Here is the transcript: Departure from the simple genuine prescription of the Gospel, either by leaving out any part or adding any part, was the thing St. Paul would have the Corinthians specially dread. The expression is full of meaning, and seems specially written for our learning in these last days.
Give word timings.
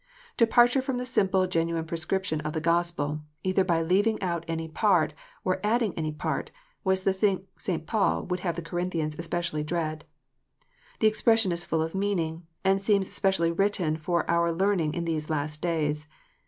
Departure 0.35 0.81
from 0.81 0.97
the 0.97 1.05
simple 1.05 1.45
genuine 1.45 1.85
prescription 1.85 2.41
of 2.41 2.53
the 2.53 2.59
Gospel, 2.59 3.21
either 3.43 3.63
by 3.63 3.83
leaving 3.83 4.19
out 4.19 4.43
any 4.47 4.67
part 4.67 5.13
or 5.45 5.59
adding 5.63 5.93
any 5.95 6.11
part, 6.11 6.49
was 6.83 7.03
the 7.03 7.13
thing 7.13 7.43
St. 7.55 7.85
Paul 7.85 8.23
would 8.23 8.39
have 8.39 8.55
the 8.55 8.63
Corinthians 8.63 9.15
specially 9.23 9.61
dread. 9.61 10.05
The 11.01 11.07
expression 11.07 11.51
is 11.51 11.65
full 11.65 11.83
of 11.83 11.93
meaning, 11.93 12.47
and 12.63 12.81
seems 12.81 13.11
specially 13.11 13.51
written 13.51 13.95
for 13.95 14.27
our 14.27 14.51
learning 14.51 14.95
in 14.95 15.05
these 15.05 15.29
last 15.29 15.61
days. 15.61 16.07